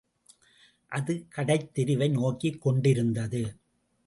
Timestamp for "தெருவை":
1.73-2.09